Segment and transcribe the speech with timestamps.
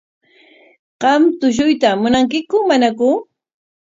[1.01, 3.09] ¿Qam tushuyta munankiku manaku?